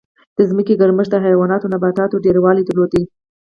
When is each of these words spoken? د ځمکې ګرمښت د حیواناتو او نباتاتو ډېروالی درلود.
د 0.37 0.39
ځمکې 0.49 0.79
ګرمښت 0.81 1.11
د 1.11 1.15
حیواناتو 1.25 1.65
او 1.67 1.71
نباتاتو 1.73 2.21
ډېروالی 2.25 2.63
درلود. 2.65 2.93